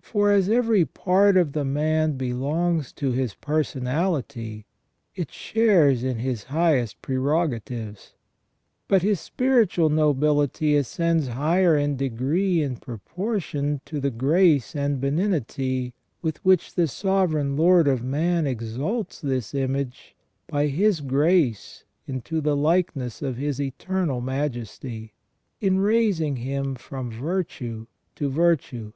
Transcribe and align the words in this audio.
For 0.00 0.30
as 0.32 0.48
every 0.48 0.86
part 0.86 1.36
of 1.36 1.52
the 1.52 1.64
man 1.64 2.16
belongs 2.16 2.90
to 2.92 3.10
his 3.12 3.34
personality, 3.34 4.64
it 5.14 5.30
shares 5.30 6.02
in 6.02 6.16
his 6.20 6.44
highest 6.44 7.02
prerogatives. 7.02 8.14
But 8.88 9.02
his 9.02 9.20
spiritual 9.20 9.90
nobility 9.90 10.74
ascends 10.74 11.28
higher 11.28 11.76
in 11.76 11.96
degree 11.98 12.62
in 12.62 12.76
proportion 12.76 13.82
to 13.84 14.00
the 14.00 14.08
grace 14.12 14.74
and 14.74 14.98
benignity 14.98 15.92
with 16.22 16.42
which 16.42 16.74
the 16.74 16.88
Sovereign 16.88 17.54
Lord 17.54 17.86
of 17.86 18.02
man 18.02 18.46
exalts 18.46 19.20
this 19.20 19.52
image 19.54 20.16
by 20.46 20.68
His 20.68 21.02
grace 21.02 21.84
into 22.06 22.40
the 22.40 22.56
likeness 22.56 23.20
of 23.20 23.36
the 23.36 23.60
Eternal 23.66 24.22
Majesty, 24.22 25.12
in 25.60 25.80
raising 25.80 26.36
him 26.36 26.76
from 26.76 27.10
virtue 27.10 27.86
to 28.14 28.30
virtue. 28.30 28.92